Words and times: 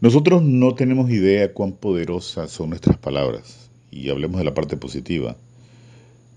Nosotros 0.00 0.42
no 0.42 0.74
tenemos 0.74 1.10
idea 1.10 1.52
cuán 1.52 1.72
poderosas 1.72 2.50
son 2.50 2.70
nuestras 2.70 2.96
palabras, 2.96 3.68
y 3.90 4.08
hablemos 4.08 4.38
de 4.38 4.44
la 4.44 4.54
parte 4.54 4.78
positiva. 4.78 5.36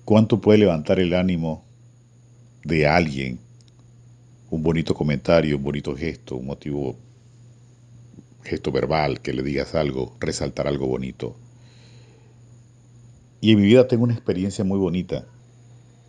¿Cuánto 0.04 0.42
puede 0.42 0.60
levantar 0.60 1.00
el 1.00 1.14
ánimo 1.14 1.64
de 2.66 2.88
alguien? 2.88 3.40
Un 4.50 4.64
bonito 4.64 4.94
comentario, 4.94 5.56
un 5.56 5.64
bonito 5.64 5.96
gesto, 5.96 6.36
un 6.36 6.48
motivo, 6.48 6.98
gesto 8.44 8.70
verbal, 8.70 9.22
que 9.22 9.32
le 9.32 9.44
digas 9.44 9.76
algo, 9.76 10.14
resaltar 10.20 10.68
algo 10.68 10.88
bonito. 10.88 11.38
Y 13.40 13.54
en 13.54 13.62
mi 13.62 13.66
vida 13.68 13.88
tengo 13.88 14.04
una 14.04 14.14
experiencia 14.14 14.66
muy 14.66 14.78
bonita. 14.78 15.24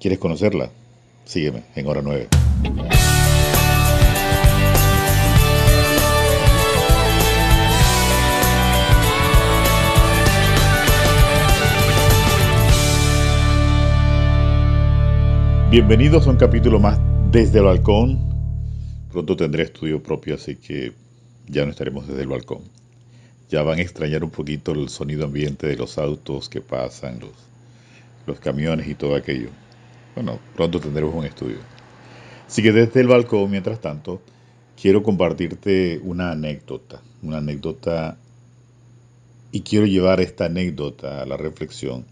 ¿Quieres 0.00 0.18
conocerla? 0.18 0.70
Sígueme 1.24 1.62
en 1.76 1.86
hora 1.86 2.02
9. 2.02 2.28
Bienvenidos 15.74 16.28
a 16.28 16.30
un 16.30 16.36
capítulo 16.36 16.78
más 16.78 17.00
desde 17.32 17.58
el 17.58 17.64
balcón. 17.64 18.16
Pronto 19.10 19.34
tendré 19.34 19.64
estudio 19.64 20.00
propio, 20.00 20.36
así 20.36 20.54
que 20.54 20.92
ya 21.48 21.64
no 21.64 21.72
estaremos 21.72 22.06
desde 22.06 22.22
el 22.22 22.28
balcón. 22.28 22.60
Ya 23.50 23.64
van 23.64 23.80
a 23.80 23.82
extrañar 23.82 24.22
un 24.22 24.30
poquito 24.30 24.70
el 24.70 24.88
sonido 24.88 25.24
ambiente 25.24 25.66
de 25.66 25.74
los 25.74 25.98
autos 25.98 26.48
que 26.48 26.60
pasan, 26.60 27.18
los, 27.18 27.32
los 28.24 28.38
camiones 28.38 28.86
y 28.86 28.94
todo 28.94 29.16
aquello. 29.16 29.48
Bueno, 30.14 30.38
pronto 30.54 30.78
tendremos 30.78 31.12
un 31.12 31.24
estudio. 31.24 31.58
Así 32.46 32.62
que 32.62 32.70
desde 32.70 33.00
el 33.00 33.08
balcón, 33.08 33.50
mientras 33.50 33.80
tanto, 33.80 34.22
quiero 34.80 35.02
compartirte 35.02 35.98
una 36.04 36.30
anécdota, 36.30 37.02
una 37.20 37.38
anécdota 37.38 38.16
y 39.50 39.62
quiero 39.62 39.86
llevar 39.86 40.20
esta 40.20 40.44
anécdota 40.44 41.22
a 41.22 41.26
la 41.26 41.36
reflexión 41.36 42.04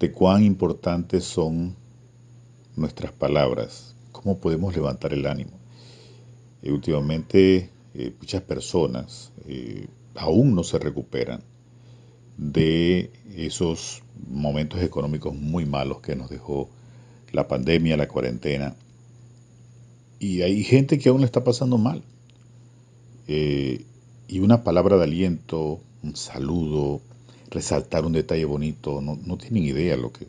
de 0.00 0.10
cuán 0.10 0.42
importantes 0.42 1.22
son 1.22 1.76
nuestras 2.78 3.12
palabras, 3.12 3.94
cómo 4.12 4.38
podemos 4.38 4.74
levantar 4.74 5.12
el 5.12 5.26
ánimo. 5.26 5.52
Eh, 6.62 6.72
últimamente 6.72 7.70
eh, 7.94 8.12
muchas 8.18 8.42
personas 8.42 9.32
eh, 9.46 9.86
aún 10.14 10.54
no 10.54 10.64
se 10.64 10.78
recuperan 10.78 11.42
de 12.36 13.10
esos 13.34 14.02
momentos 14.28 14.80
económicos 14.82 15.34
muy 15.34 15.66
malos 15.66 16.00
que 16.00 16.16
nos 16.16 16.30
dejó 16.30 16.68
la 17.32 17.48
pandemia, 17.48 17.96
la 17.96 18.08
cuarentena. 18.08 18.74
Y 20.18 20.42
hay 20.42 20.62
gente 20.64 20.98
que 20.98 21.08
aún 21.08 21.20
le 21.20 21.26
está 21.26 21.44
pasando 21.44 21.78
mal. 21.78 22.02
y 23.26 24.40
una 24.40 24.62
palabra 24.62 24.96
de 24.96 25.04
aliento, 25.04 25.80
un 26.02 26.16
saludo, 26.16 27.00
resaltar 27.50 28.04
un 28.04 28.12
detalle 28.12 28.44
bonito, 28.44 29.00
no, 29.00 29.18
no 29.24 29.36
tienen 29.36 29.64
idea 29.64 29.96
lo 29.96 30.12
que 30.12 30.26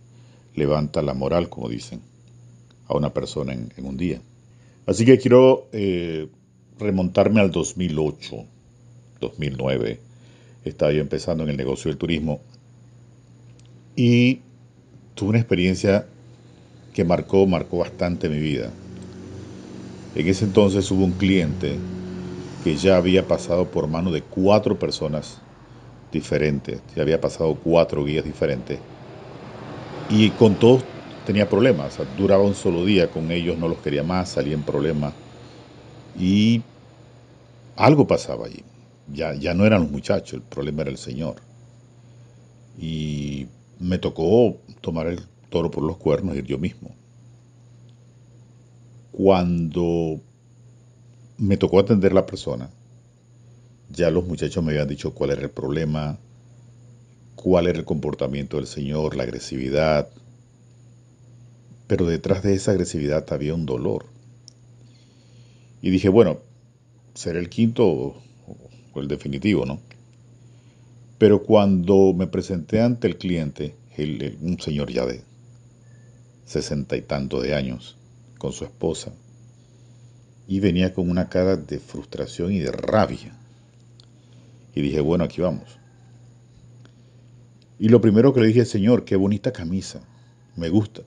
levanta 0.56 1.02
la 1.02 1.14
moral, 1.14 1.50
como 1.50 1.70
dicen 1.70 2.02
a 2.90 2.98
una 2.98 3.14
persona 3.14 3.54
en, 3.54 3.72
un 3.86 3.96
día. 3.96 4.20
Así 4.86 5.06
que 5.06 5.18
quiero 5.18 5.68
eh, 5.72 6.28
remontarme 6.78 7.40
al 7.40 7.52
2008, 7.52 8.46
2009. 9.22 10.00
Estaba 10.66 10.92
yo 10.92 11.00
empezando 11.00 11.44
en 11.44 11.52
el 11.52 11.58
negocio 11.58 11.90
del 11.90 11.98
turismo 11.98 12.42
y 13.96 14.42
tuve 15.16 15.30
una 15.30 15.40
experiencia 15.40 16.06
que 16.94 17.06
marcó, 17.06 17.46
marcó 17.46 17.78
bastante 17.78 18.28
mi 18.28 18.40
vida. 18.40 18.72
En 20.16 20.28
ese 20.28 20.46
entonces 20.46 20.90
hubo 20.92 21.06
un 21.06 21.14
cliente 21.14 21.78
que 22.64 22.76
ya 22.76 22.98
había 22.98 23.28
pasado 23.28 23.70
por 23.70 23.88
mano 23.88 24.12
de 24.12 24.22
cuatro 24.22 24.78
personas 24.78 25.40
diferentes, 26.12 26.82
ya 26.96 27.04
había 27.04 27.22
pasado 27.22 27.56
cuatro 27.56 28.04
guías 28.04 28.26
diferentes 28.26 28.80
y 30.10 30.32
con 30.32 30.56
todos 30.56 30.84
tenía 31.30 31.48
problemas, 31.48 31.96
duraba 32.18 32.42
un 32.42 32.56
solo 32.56 32.84
día 32.84 33.12
con 33.12 33.30
ellos, 33.30 33.56
no 33.56 33.68
los 33.68 33.78
quería 33.78 34.02
más, 34.02 34.30
salía 34.30 34.56
en 34.56 34.64
problemas. 34.64 35.14
Y 36.20 36.64
algo 37.76 38.08
pasaba 38.08 38.48
allí. 38.48 38.64
Ya, 39.14 39.36
ya 39.36 39.54
no 39.54 39.64
eran 39.64 39.84
los 39.84 39.92
muchachos, 39.92 40.34
el 40.34 40.42
problema 40.42 40.82
era 40.82 40.90
el 40.90 40.98
Señor. 40.98 41.36
Y 42.82 43.46
me 43.80 44.00
tocó 44.00 44.58
tomar 44.82 45.06
el 45.06 45.20
toro 45.52 45.70
por 45.70 45.84
los 45.84 45.98
cuernos 45.98 46.34
y 46.34 46.40
ir 46.40 46.46
yo 46.46 46.58
mismo. 46.58 46.90
Cuando 49.12 50.20
me 51.38 51.58
tocó 51.58 51.78
atender 51.78 52.14
a 52.14 52.16
la 52.16 52.26
persona, 52.26 52.72
ya 53.92 54.10
los 54.10 54.26
muchachos 54.26 54.64
me 54.64 54.72
habían 54.72 54.88
dicho 54.88 55.14
cuál 55.14 55.30
era 55.30 55.44
el 55.44 55.52
problema, 55.52 56.18
cuál 57.36 57.68
era 57.68 57.78
el 57.78 57.86
comportamiento 57.86 58.58
del 58.58 58.66
Señor, 58.66 59.16
la 59.16 59.22
agresividad, 59.22 60.10
pero 61.90 62.06
detrás 62.06 62.44
de 62.44 62.54
esa 62.54 62.70
agresividad 62.70 63.26
había 63.34 63.56
un 63.56 63.66
dolor. 63.66 64.06
Y 65.82 65.90
dije, 65.90 66.08
bueno, 66.08 66.38
será 67.16 67.40
el 67.40 67.50
quinto 67.50 67.88
o 67.88 68.22
el 68.94 69.08
definitivo, 69.08 69.66
¿no? 69.66 69.82
Pero 71.18 71.42
cuando 71.42 72.14
me 72.14 72.28
presenté 72.28 72.80
ante 72.80 73.08
el 73.08 73.18
cliente, 73.18 73.76
un 74.40 74.60
señor 74.60 74.92
ya 74.92 75.08
de 75.08 75.24
sesenta 76.46 76.96
y 76.96 77.02
tanto 77.02 77.42
de 77.42 77.56
años, 77.56 77.98
con 78.38 78.54
su 78.54 78.66
esposa, 78.66 79.12
y 80.48 80.60
venía 80.60 80.94
con 80.94 81.10
una 81.10 81.28
cara 81.28 81.58
de 81.58 81.80
frustración 81.80 82.52
y 82.52 82.60
de 82.60 82.72
rabia. 82.72 83.36
Y 84.76 84.82
dije, 84.82 85.02
bueno, 85.02 85.24
aquí 85.24 85.42
vamos. 85.42 85.80
Y 87.80 87.90
lo 87.90 88.00
primero 88.00 88.32
que 88.32 88.42
le 88.42 88.48
dije, 88.48 88.66
Señor, 88.66 89.06
qué 89.06 89.16
bonita 89.16 89.52
camisa, 89.52 90.02
me 90.56 90.70
gusta. 90.70 91.02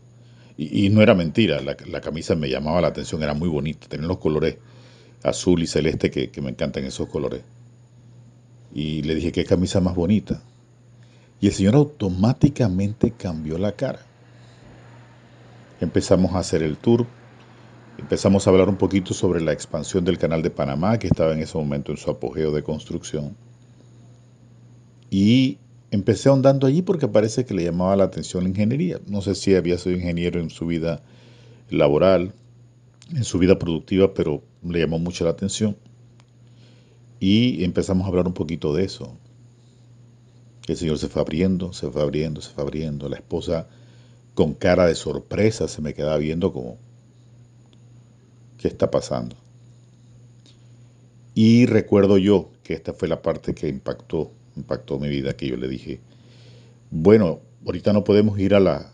Y, 0.71 0.91
no 0.91 1.03
era 1.03 1.15
mentira, 1.15 1.61
la, 1.61 2.01
camisa 2.01 2.35
me 2.35 2.49
llamaba 2.49 2.81
la 2.81 2.89
atención, 2.89 3.23
era 3.23 3.35
muy 3.35 3.49
bonita, 3.49 3.89
tenía 3.89 4.07
los 4.07 4.19
colores 4.19 4.59
azul 5.23 5.63
y 5.63 5.67
celeste 5.67 6.11
que, 6.11 6.31
que 6.31 6.41
me 6.41 6.51
encantan 6.51 6.85
esos 6.85 7.09
colores. 7.09 7.43
Y 8.75 9.03
le 9.03 9.15
dije, 9.15 9.33
qué 9.33 9.45
camisa 9.45 9.81
más 9.81 9.95
bonita. 9.95 10.43
Y 11.41 11.49
el 11.49 11.53
señor 11.53 11.75
automáticamente 11.75 13.13
cambió 13.13 13.59
la 13.59 13.73
cara. 13.73 14.07
Empezamos 15.81 16.35
a 16.35 16.39
hacer 16.39 16.63
el 16.63 16.77
tour, 16.77 17.07
empezamos 17.99 18.47
a 18.47 18.51
hablar 18.51 18.69
un 18.69 18.77
poquito 18.77 19.15
sobre 19.15 19.41
la 19.41 19.53
expansión 19.53 20.05
del 20.05 20.19
canal 20.19 20.43
de 20.43 20.51
Panamá, 20.51 20.99
que 20.99 21.09
estaba 21.09 21.33
en 21.33 21.41
ese 21.41 21.59
momento 21.59 21.91
en 21.91 21.99
su 21.99 22.11
apogeo 22.11 22.53
de 22.53 22.63
construcción. 22.63 23.37
Y 25.11 25.59
empecé 25.93 26.31
ahondando 26.31 26.67
allí 26.67 26.81
porque 26.81 27.07
parece 27.07 27.45
que 27.45 27.55
le 27.55 27.65
llamaba 27.65 27.95
la 27.97 28.05
atención 28.05 28.43
la 28.43 28.49
ingeniería. 28.49 28.99
No 29.07 29.21
sé 29.21 29.35
si 29.35 29.55
había 29.55 29.79
sido 29.79 29.95
ingeniero 29.95 30.41
en 30.41 30.49
su 30.49 30.67
vida 30.67 31.03
laboral, 31.69 32.33
en 33.15 33.25
su 33.25 33.39
vida 33.39 33.59
productiva, 33.59 34.15
pero 34.15 34.43
le 34.67 34.81
llamó 34.81 34.99
mucho 34.99 35.25
la 35.25 35.31
atención. 35.31 35.77
Y 37.21 37.63
empezamos 37.63 38.07
a 38.07 38.09
hablar 38.09 38.27
un 38.27 38.33
poquito 38.33 38.75
de 38.75 38.85
eso. 38.85 39.17
El 40.67 40.77
señor 40.77 40.99
se 40.99 41.09
fue 41.09 41.21
abriendo, 41.21 41.75
se 41.75 41.91
fue 41.91 42.01
abriendo, 42.01 42.41
se 42.41 42.51
fue 42.51 42.65
abriendo. 42.65 43.11
La 43.11 43.17
esposa 43.17 43.69
con 44.35 44.55
cara 44.55 44.87
de 44.87 44.95
sorpresa 44.95 45.69
se 45.69 45.83
me 45.83 45.93
quedaba 45.93 46.17
viendo 46.17 46.55
como, 46.55 46.79
¿qué 48.57 48.67
está 48.67 48.91
pasando? 48.91 49.37
Y 51.35 51.67
recuerdo 51.67 52.17
yo 52.17 52.51
que 52.63 52.73
esta 52.73 52.95
fue 52.95 53.09
la 53.09 53.21
parte 53.21 53.55
que 53.55 53.69
impactó 53.69 54.31
impactó 54.57 54.99
mi 54.99 55.09
vida 55.09 55.37
que 55.37 55.49
yo 55.49 55.57
le 55.57 55.69
dije, 55.69 56.01
bueno, 56.91 57.41
ahorita 57.65 57.93
no 57.93 58.05
podemos 58.05 58.39
ir 58.39 58.55
a 58.55 58.61
la, 58.61 58.93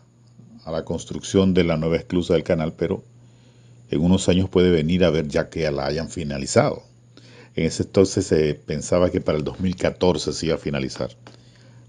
a 0.65 0.71
la 0.71 0.85
construcción 0.85 1.55
de 1.55 1.65
la 1.65 1.77
nueva 1.77 1.97
esclusa 1.97 2.35
del 2.35 2.45
canal, 2.45 2.75
pero 2.75 3.03
en 3.91 4.01
unos 4.01 4.29
años 4.29 4.49
puede 4.49 4.71
venir 4.71 5.05
a 5.05 5.11
ver 5.11 5.29
ya 5.29 5.49
que 5.49 5.71
la 5.71 5.87
hayan 5.87 6.09
finalizado. 6.09 6.83
En 7.55 7.67
ese 7.67 7.83
entonces 7.83 8.27
se 8.27 8.55
pensaba 8.55 9.11
que 9.11 9.21
para 9.21 9.39
el 9.39 9.45
2014 9.45 10.33
se 10.33 10.47
iba 10.47 10.55
a 10.55 10.59
finalizar, 10.59 11.11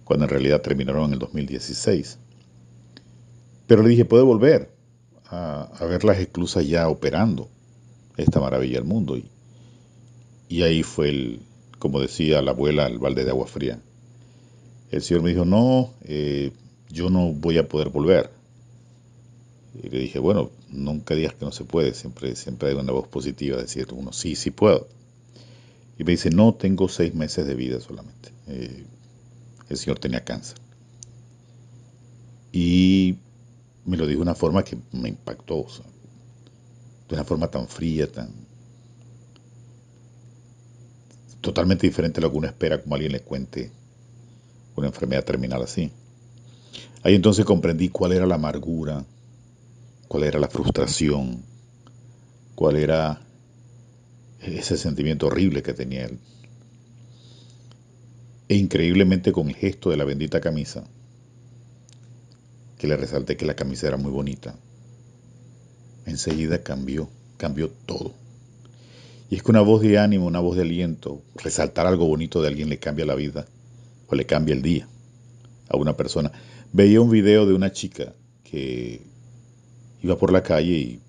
cuando 0.03 0.25
en 0.25 0.29
realidad 0.29 0.61
terminaron 0.61 1.05
en 1.05 1.13
el 1.13 1.19
2016. 1.19 2.17
Pero 3.67 3.83
le 3.83 3.89
dije, 3.89 4.05
puede 4.05 4.23
volver 4.23 4.71
a, 5.25 5.69
ver 5.87 6.03
las 6.03 6.17
esclusas 6.17 6.67
ya 6.67 6.87
operando, 6.87 7.49
esta 8.17 8.39
maravilla 8.39 8.79
del 8.79 8.85
mundo. 8.85 9.15
Y, 9.15 9.29
y 10.47 10.63
ahí 10.63 10.81
fue 10.81 11.09
el, 11.09 11.41
como 11.79 12.01
decía 12.01 12.41
la 12.41 12.51
abuela, 12.51 12.85
al 12.85 12.99
balde 12.99 13.23
de 13.23 13.31
agua 13.31 13.47
fría. 13.47 13.79
El 14.91 15.01
Señor 15.01 15.23
me 15.23 15.29
dijo, 15.29 15.45
no, 15.45 15.93
eh, 16.03 16.51
yo 16.89 17.09
no 17.09 17.31
voy 17.31 17.57
a 17.57 17.67
poder 17.67 17.89
volver. 17.89 18.29
Y 19.81 19.89
le 19.89 19.99
dije, 19.99 20.19
bueno, 20.19 20.51
nunca 20.69 21.15
digas 21.15 21.33
que 21.35 21.45
no 21.45 21.51
se 21.51 21.63
puede, 21.63 21.93
siempre, 21.93 22.35
siempre 22.35 22.69
hay 22.69 22.75
una 22.75 22.91
voz 22.91 23.07
positiva, 23.07 23.57
decir 23.57 23.87
uno, 23.91 24.11
sí, 24.11 24.35
sí 24.35 24.51
puedo. 24.51 24.87
Y 25.97 26.03
me 26.03 26.11
dice, 26.11 26.29
no, 26.29 26.53
tengo 26.53 26.89
seis 26.89 27.13
meses 27.13 27.45
de 27.45 27.55
vida 27.55 27.79
solamente. 27.79 28.31
Eh, 28.47 28.83
el 29.69 29.77
Señor 29.77 29.99
tenía 29.99 30.23
cáncer. 30.23 30.57
Y 32.51 33.17
me 33.85 33.95
lo 33.95 34.07
dijo 34.07 34.19
de 34.19 34.23
una 34.23 34.35
forma 34.35 34.63
que 34.63 34.77
me 34.91 35.09
impactó, 35.09 35.65
de 37.07 37.15
una 37.15 37.23
forma 37.23 37.47
tan 37.47 37.67
fría, 37.67 38.11
tan, 38.11 38.29
totalmente 41.41 41.87
diferente 41.87 42.19
a 42.19 42.23
lo 42.23 42.31
que 42.31 42.37
uno 42.37 42.47
espera 42.47 42.81
como 42.81 42.95
alguien 42.95 43.11
le 43.11 43.21
cuente 43.21 43.71
una 44.75 44.87
enfermedad 44.87 45.23
terminal 45.23 45.61
así. 45.61 45.91
Ahí 47.03 47.15
entonces 47.15 47.45
comprendí 47.45 47.89
cuál 47.89 48.13
era 48.13 48.25
la 48.25 48.35
amargura, 48.35 49.05
cuál 50.07 50.23
era 50.23 50.39
la 50.39 50.49
frustración, 50.49 51.43
cuál 52.55 52.75
era 52.75 53.21
ese 54.41 54.77
sentimiento 54.77 55.27
horrible 55.27 55.63
que 55.63 55.73
tenía 55.73 56.05
él. 56.05 56.19
E 58.47 58.55
increíblemente 58.55 59.31
con 59.31 59.47
el 59.47 59.55
gesto 59.55 59.91
de 59.91 59.97
la 59.97 60.05
bendita 60.05 60.41
camisa, 60.41 60.83
que 62.77 62.87
le 62.87 62.97
resalté 62.97 63.37
que 63.37 63.45
la 63.45 63.55
camisa 63.55 63.87
era 63.87 63.97
muy 63.97 64.11
bonita, 64.11 64.55
enseguida 66.05 66.63
cambió, 66.63 67.09
cambió 67.37 67.69
todo. 67.69 68.13
Y 69.29 69.35
es 69.35 69.43
que 69.43 69.51
una 69.51 69.61
voz 69.61 69.81
de 69.81 69.99
ánimo, 69.99 70.25
una 70.25 70.39
voz 70.39 70.55
de 70.55 70.63
aliento, 70.63 71.21
resaltar 71.35 71.85
algo 71.85 72.07
bonito 72.07 72.41
de 72.41 72.47
alguien 72.47 72.69
le 72.69 72.79
cambia 72.79 73.05
la 73.05 73.15
vida 73.15 73.45
o 74.07 74.15
le 74.15 74.25
cambia 74.25 74.55
el 74.55 74.63
día 74.63 74.87
a 75.69 75.77
una 75.77 75.95
persona. 75.95 76.31
Veía 76.73 76.99
un 76.99 77.11
video 77.11 77.45
de 77.45 77.53
una 77.53 77.71
chica 77.71 78.13
que 78.43 79.05
iba 80.01 80.17
por 80.17 80.31
la 80.31 80.41
calle 80.41 80.73
y 80.73 81.01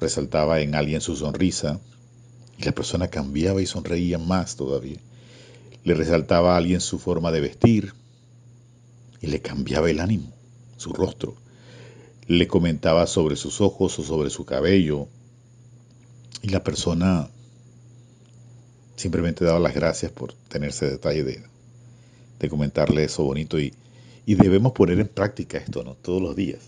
resaltaba 0.00 0.60
en 0.60 0.76
alguien 0.76 1.00
su 1.00 1.16
sonrisa 1.16 1.80
y 2.56 2.64
la 2.64 2.72
persona 2.72 3.08
cambiaba 3.08 3.60
y 3.60 3.66
sonreía 3.66 4.18
más 4.18 4.54
todavía. 4.54 4.98
Le 5.82 5.94
resaltaba 5.94 6.54
a 6.54 6.56
alguien 6.56 6.80
su 6.80 7.00
forma 7.00 7.32
de 7.32 7.40
vestir 7.40 7.94
y 9.20 9.26
le 9.26 9.40
cambiaba 9.40 9.90
el 9.90 9.98
ánimo, 9.98 10.32
su 10.76 10.92
rostro. 10.92 11.34
Le 12.28 12.46
comentaba 12.46 13.08
sobre 13.08 13.34
sus 13.34 13.60
ojos 13.60 13.98
o 13.98 14.04
sobre 14.04 14.30
su 14.30 14.44
cabello 14.44 15.08
y 16.44 16.50
la 16.50 16.62
persona 16.62 17.30
simplemente 18.96 19.46
daba 19.46 19.58
las 19.58 19.74
gracias 19.74 20.12
por 20.12 20.34
tener 20.34 20.68
ese 20.68 20.90
detalle 20.90 21.24
de, 21.24 21.42
comentarle 22.50 23.04
eso 23.04 23.24
bonito 23.24 23.58
y, 23.58 23.72
y, 24.26 24.34
debemos 24.34 24.72
poner 24.72 25.00
en 25.00 25.08
práctica 25.08 25.56
esto, 25.56 25.82
¿no? 25.82 25.94
Todos 25.94 26.20
los 26.20 26.36
días. 26.36 26.60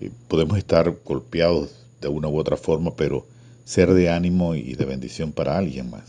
Eh, 0.00 0.10
podemos 0.26 0.56
estar 0.56 0.96
golpeados 1.04 1.68
de 2.00 2.08
una 2.08 2.28
u 2.28 2.38
otra 2.38 2.56
forma, 2.56 2.96
pero 2.96 3.26
ser 3.66 3.92
de 3.92 4.08
ánimo 4.08 4.54
y 4.54 4.72
de 4.72 4.86
bendición 4.86 5.32
para 5.32 5.58
alguien 5.58 5.90
más. 5.90 6.04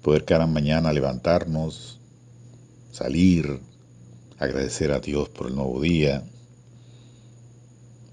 Poder 0.00 0.24
cada 0.24 0.46
mañana 0.46 0.94
levantarnos, 0.94 1.98
salir, 2.90 3.60
agradecer 4.38 4.92
a 4.92 5.00
Dios 5.00 5.28
por 5.28 5.48
el 5.48 5.54
nuevo 5.56 5.78
día, 5.82 6.24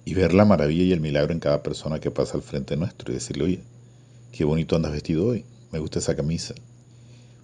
y 0.09 0.15
ver 0.15 0.33
la 0.33 0.44
maravilla 0.44 0.81
y 0.81 0.91
el 0.91 1.01
milagro 1.01 1.33
en 1.33 1.39
cada 1.39 1.61
persona 1.61 2.00
que 2.00 2.09
pasa 2.09 2.33
al 2.35 2.41
frente 2.41 2.75
nuestro 2.75 3.11
y 3.11 3.13
decirle, 3.13 3.44
oye, 3.44 3.59
qué 4.31 4.44
bonito 4.44 4.75
andas 4.75 4.91
vestido 4.91 5.27
hoy, 5.27 5.45
me 5.71 5.77
gusta 5.77 6.00
esa 6.00 6.15
camisa. 6.15 6.56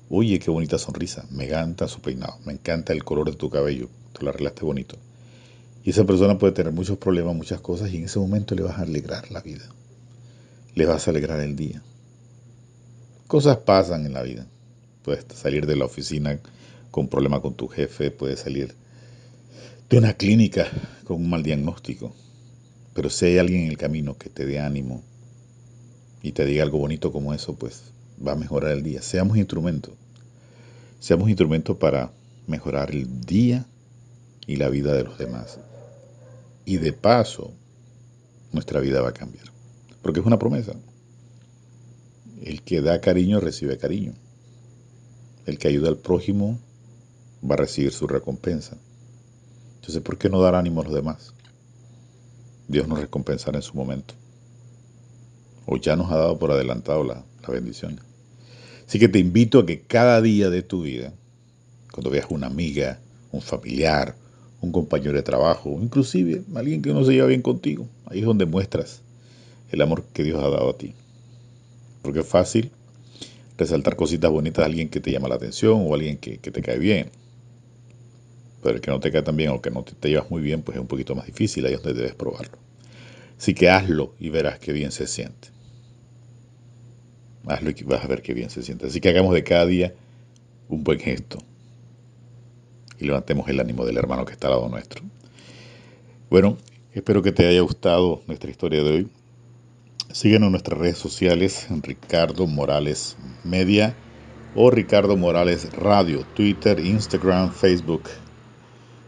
Oye, 0.10 0.40
qué 0.40 0.50
bonita 0.50 0.80
sonrisa, 0.80 1.28
me 1.30 1.46
encanta 1.46 1.88
su 1.88 2.02
peinado, 2.02 2.40
me 2.44 2.54
encanta 2.54 2.92
el 2.92 3.04
color 3.04 3.30
de 3.30 3.38
tu 3.38 3.52
cabello, 3.52 3.88
tú 4.14 4.24
lo 4.26 4.32
arreglaste 4.32 4.66
bonito. 4.66 4.98
Y 5.84 5.92
esa 5.92 6.06
persona 6.06 6.40
puede 6.40 6.54
tener 6.54 6.74
muchos 6.74 6.98
problemas, 6.98 7.36
muchas 7.36 7.62
cosas, 7.62 7.92
y 7.92 7.98
en 7.98 8.06
ese 8.06 8.18
momento 8.18 8.56
le 8.56 8.64
vas 8.64 8.80
a 8.80 8.82
alegrar 8.82 9.30
la 9.32 9.42
vida, 9.42 9.66
le 10.74 10.88
vas 10.88 11.08
a 11.08 11.12
alegrar 11.12 11.42
el 11.42 11.56
día. 11.56 11.84
Cosas 13.28 13.58
pasan 13.58 14.08
en 14.08 14.14
la 14.14 14.24
vida. 14.24 14.48
Puedes 15.04 15.24
salir 15.36 15.68
de 15.68 15.76
la 15.76 15.86
oficina 15.86 16.40
con 16.90 17.04
un 17.04 17.10
problema 17.12 17.44
con 17.44 17.54
tu 17.54 17.68
jefe, 17.68 18.10
puedes 18.10 18.40
salir 18.40 18.74
de 19.88 20.00
una 20.00 20.14
clínica 20.14 20.68
con 21.04 21.18
un 21.18 21.30
mal 21.30 21.44
diagnóstico, 21.44 22.16
pero 22.96 23.10
si 23.10 23.26
hay 23.26 23.38
alguien 23.40 23.64
en 23.64 23.70
el 23.72 23.78
camino 23.78 24.18
que 24.18 24.30
te 24.30 24.46
dé 24.46 24.62
ánimo 24.62 25.04
y 26.24 26.32
te 26.32 26.46
diga 26.46 26.64
algo 26.64 26.78
bonito 26.78 27.12
como 27.12 27.34
eso, 27.34 27.54
pues 27.54 27.84
va 28.26 28.32
a 28.32 28.38
mejorar 28.38 28.72
el 28.72 28.84
día. 28.84 29.02
Seamos 29.02 29.38
instrumentos. 29.38 29.94
Seamos 31.02 31.28
instrumentos 31.28 31.76
para 31.76 32.14
mejorar 32.48 32.92
el 32.92 33.22
día 33.26 33.66
y 34.48 34.56
la 34.56 34.70
vida 34.70 34.94
de 34.94 35.04
los 35.04 35.18
demás. 35.18 35.60
Y 36.64 36.78
de 36.78 36.94
paso, 36.94 37.52
nuestra 38.54 38.80
vida 38.80 39.02
va 39.02 39.10
a 39.10 39.14
cambiar. 39.14 39.52
Porque 40.02 40.22
es 40.22 40.26
una 40.26 40.40
promesa. 40.40 40.72
El 42.42 42.62
que 42.62 42.80
da 42.80 43.02
cariño 43.02 43.42
recibe 43.42 43.78
cariño. 43.78 44.14
El 45.46 45.58
que 45.58 45.68
ayuda 45.68 45.90
al 45.90 45.98
prójimo 45.98 46.60
va 47.44 47.56
a 47.56 47.58
recibir 47.58 47.92
su 47.92 48.08
recompensa. 48.08 48.78
Entonces, 49.82 50.02
¿por 50.02 50.18
qué 50.18 50.30
no 50.30 50.42
dar 50.42 50.56
ánimo 50.56 50.80
a 50.80 50.86
los 50.86 50.94
demás? 50.94 51.34
Dios 52.68 52.88
nos 52.88 53.00
recompensará 53.00 53.58
en 53.58 53.64
su 53.64 53.76
momento. 53.76 54.14
O 55.66 55.78
ya 55.78 55.96
nos 55.96 56.12
ha 56.12 56.18
dado 56.18 56.38
por 56.38 56.52
adelantado 56.52 57.04
la, 57.04 57.24
bendición. 57.48 58.00
Así 58.88 58.98
que 58.98 59.08
te 59.08 59.20
invito 59.20 59.60
a 59.60 59.66
que 59.68 59.82
cada 59.82 60.20
día 60.20 60.50
de 60.50 60.64
tu 60.64 60.82
vida, 60.82 61.14
cuando 61.92 62.10
veas 62.10 62.26
una 62.30 62.48
amiga, 62.48 63.00
un 63.32 63.42
familiar, 63.42 64.16
un 64.62 64.72
compañero 64.72 65.14
de 65.14 65.22
trabajo, 65.22 65.78
inclusive 65.80 66.42
alguien 66.56 66.82
que 66.82 66.92
no 66.92 67.06
se 67.06 67.14
lleva 67.14 67.28
bien 67.28 67.44
contigo, 67.44 67.88
ahí 68.08 68.20
es 68.20 68.26
donde 68.26 68.46
muestras 68.46 69.02
el 69.72 69.82
amor 69.82 70.06
que 70.12 70.24
Dios 70.24 70.40
ha 70.44 70.50
dado 70.50 70.72
a 70.72 70.78
ti. 70.78 70.96
Porque 72.02 72.22
es 72.22 72.28
fácil 72.28 72.72
resaltar 73.58 73.96
cositas 73.96 74.32
bonitas 74.32 74.64
de 74.64 74.66
alguien 74.66 74.90
que 74.90 75.00
te 75.00 75.12
llama 75.12 75.30
la 75.30 75.36
atención 75.36 75.86
o 75.86 75.94
alguien 75.94 76.18
que, 76.18 76.40
que 76.40 76.50
te 76.50 76.64
cae 76.64 76.80
bien. 76.80 77.12
Pero 78.66 78.78
el 78.78 78.82
que 78.82 78.90
no 78.90 79.00
te 79.00 79.12
cae 79.12 79.22
tan 79.22 79.38
bien 79.38 79.52
o 79.52 79.62
que 79.62 79.70
no 79.70 79.84
te, 79.84 80.10
llevas 80.10 80.32
muy 80.32 80.42
bien, 80.42 80.64
pues 80.64 80.76
es 80.76 80.82
un 80.82 80.88
poquito 80.88 81.14
más 81.14 81.28
difícil, 81.28 81.68
ahí 81.68 81.76
es 81.76 81.84
donde 81.84 82.02
debes 82.02 82.16
probarlo. 82.16 82.58
Así 83.38 83.54
que 83.54 83.70
hazlo 83.70 84.16
y 84.20 84.30
verás 84.30 84.58
qué 84.58 84.74
bien 84.74 84.92
se 84.92 85.06
siente. 85.06 85.50
Hazlo 87.46 87.70
y 87.70 87.84
vas 87.84 88.04
a 88.04 88.08
ver 88.08 88.24
qué 88.24 88.34
bien 88.34 88.50
se 88.50 88.64
siente. 88.64 88.88
Así 88.88 89.00
que 89.00 89.10
hagamos 89.10 89.36
de 89.36 89.44
cada 89.44 89.68
día 89.68 89.94
un 90.68 90.84
buen 90.84 91.00
gesto. 91.00 91.38
Y 92.98 93.06
levantemos 93.06 93.48
el 93.50 93.60
ánimo 93.60 93.86
del 93.86 93.98
hermano 93.98 94.26
que 94.26 94.34
está 94.34 94.48
al 94.48 94.54
lado 94.54 94.68
nuestro. 94.68 95.04
Bueno, 96.32 96.58
espero 96.92 97.22
que 97.22 97.32
te 97.32 97.48
haya 97.48 97.62
gustado 97.62 98.24
nuestra 98.26 98.50
historia 98.50 98.82
de 98.82 98.90
hoy. 98.90 99.10
Síguenos 100.12 100.48
en 100.48 100.54
nuestras 100.54 100.80
redes 100.80 100.98
sociales, 100.98 101.68
Ricardo 101.84 102.48
Morales 102.48 103.16
Media 103.44 103.96
o 104.56 104.72
Ricardo 104.72 105.16
Morales 105.18 105.72
Radio, 105.74 106.26
Twitter, 106.34 106.80
Instagram, 106.80 107.52
Facebook 107.52 108.10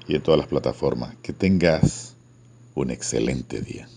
y 0.08 0.16
en 0.16 0.22
todas 0.22 0.40
las 0.40 0.48
plataformas. 0.48 1.16
Que 1.22 1.34
tengas 1.34 2.16
un 2.76 2.92
excelente 2.92 3.62
día. 3.62 3.88